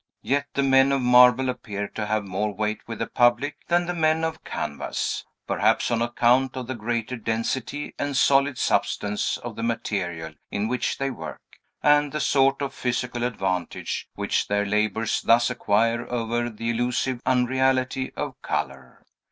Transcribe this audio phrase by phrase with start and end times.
[0.23, 3.93] Yet the men of marble appear to have more weight with the public than the
[3.93, 9.61] men of canvas; perhaps on account of the greater density and solid substance of the
[9.61, 11.39] material in which they work,
[11.83, 18.11] and the sort of physical advantage which their labors thus acquire over the illusive unreality
[18.17, 19.05] of color.